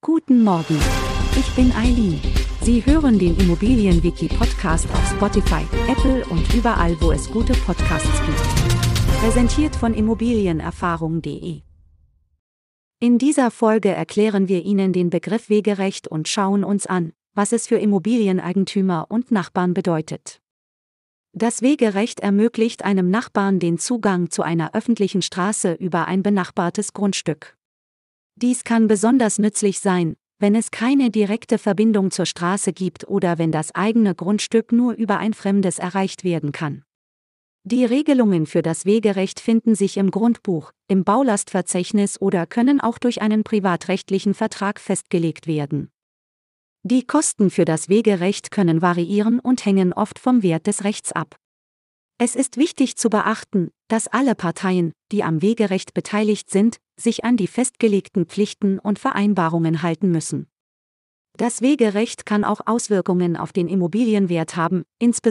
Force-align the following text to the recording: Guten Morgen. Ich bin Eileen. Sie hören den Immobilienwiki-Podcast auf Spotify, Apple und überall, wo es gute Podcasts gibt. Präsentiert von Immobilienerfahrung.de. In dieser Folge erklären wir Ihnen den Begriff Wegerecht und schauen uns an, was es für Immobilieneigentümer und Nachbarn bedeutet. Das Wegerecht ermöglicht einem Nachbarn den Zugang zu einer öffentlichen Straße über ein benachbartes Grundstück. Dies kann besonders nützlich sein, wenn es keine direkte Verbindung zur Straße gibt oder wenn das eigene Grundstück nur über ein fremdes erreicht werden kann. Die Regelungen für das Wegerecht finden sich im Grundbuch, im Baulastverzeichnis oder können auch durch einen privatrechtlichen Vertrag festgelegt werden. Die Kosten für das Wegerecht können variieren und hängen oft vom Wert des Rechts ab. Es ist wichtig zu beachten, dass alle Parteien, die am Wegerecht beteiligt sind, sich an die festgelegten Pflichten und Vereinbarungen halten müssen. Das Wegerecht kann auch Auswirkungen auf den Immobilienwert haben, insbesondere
Guten 0.00 0.44
Morgen. 0.44 0.78
Ich 1.36 1.50
bin 1.56 1.72
Eileen. 1.72 2.20
Sie 2.62 2.86
hören 2.86 3.18
den 3.18 3.36
Immobilienwiki-Podcast 3.36 4.88
auf 4.92 5.10
Spotify, 5.10 5.66
Apple 5.90 6.24
und 6.26 6.54
überall, 6.54 6.96
wo 7.00 7.10
es 7.10 7.28
gute 7.28 7.52
Podcasts 7.54 8.22
gibt. 8.24 9.18
Präsentiert 9.20 9.74
von 9.74 9.94
Immobilienerfahrung.de. 9.94 11.62
In 13.00 13.18
dieser 13.18 13.50
Folge 13.50 13.88
erklären 13.88 14.46
wir 14.46 14.64
Ihnen 14.64 14.92
den 14.92 15.10
Begriff 15.10 15.48
Wegerecht 15.50 16.06
und 16.06 16.28
schauen 16.28 16.62
uns 16.62 16.86
an, 16.86 17.12
was 17.34 17.50
es 17.50 17.66
für 17.66 17.78
Immobilieneigentümer 17.78 19.06
und 19.08 19.32
Nachbarn 19.32 19.74
bedeutet. 19.74 20.40
Das 21.32 21.60
Wegerecht 21.60 22.20
ermöglicht 22.20 22.84
einem 22.84 23.10
Nachbarn 23.10 23.58
den 23.58 23.78
Zugang 23.78 24.30
zu 24.30 24.42
einer 24.42 24.76
öffentlichen 24.76 25.22
Straße 25.22 25.72
über 25.72 26.06
ein 26.06 26.22
benachbartes 26.22 26.92
Grundstück. 26.92 27.57
Dies 28.40 28.62
kann 28.62 28.86
besonders 28.86 29.40
nützlich 29.40 29.80
sein, 29.80 30.14
wenn 30.38 30.54
es 30.54 30.70
keine 30.70 31.10
direkte 31.10 31.58
Verbindung 31.58 32.12
zur 32.12 32.24
Straße 32.24 32.72
gibt 32.72 33.08
oder 33.08 33.36
wenn 33.36 33.50
das 33.50 33.74
eigene 33.74 34.14
Grundstück 34.14 34.70
nur 34.70 34.92
über 34.92 35.18
ein 35.18 35.34
fremdes 35.34 35.80
erreicht 35.80 36.22
werden 36.22 36.52
kann. 36.52 36.84
Die 37.64 37.84
Regelungen 37.84 38.46
für 38.46 38.62
das 38.62 38.84
Wegerecht 38.84 39.40
finden 39.40 39.74
sich 39.74 39.96
im 39.96 40.12
Grundbuch, 40.12 40.70
im 40.86 41.02
Baulastverzeichnis 41.02 42.20
oder 42.20 42.46
können 42.46 42.80
auch 42.80 42.98
durch 42.98 43.20
einen 43.22 43.42
privatrechtlichen 43.42 44.34
Vertrag 44.34 44.78
festgelegt 44.78 45.48
werden. 45.48 45.90
Die 46.84 47.04
Kosten 47.04 47.50
für 47.50 47.64
das 47.64 47.88
Wegerecht 47.88 48.52
können 48.52 48.82
variieren 48.82 49.40
und 49.40 49.66
hängen 49.66 49.92
oft 49.92 50.20
vom 50.20 50.44
Wert 50.44 50.68
des 50.68 50.84
Rechts 50.84 51.10
ab. 51.10 51.34
Es 52.18 52.36
ist 52.36 52.56
wichtig 52.56 52.96
zu 52.96 53.10
beachten, 53.10 53.72
dass 53.88 54.06
alle 54.06 54.36
Parteien, 54.36 54.92
die 55.10 55.24
am 55.24 55.42
Wegerecht 55.42 55.92
beteiligt 55.92 56.50
sind, 56.50 56.78
sich 57.00 57.24
an 57.24 57.36
die 57.36 57.46
festgelegten 57.46 58.26
Pflichten 58.26 58.78
und 58.78 58.98
Vereinbarungen 58.98 59.82
halten 59.82 60.10
müssen. 60.10 60.48
Das 61.36 61.62
Wegerecht 61.62 62.26
kann 62.26 62.42
auch 62.42 62.60
Auswirkungen 62.66 63.36
auf 63.36 63.52
den 63.52 63.68
Immobilienwert 63.68 64.56
haben, 64.56 64.82
insbesondere 64.98 65.26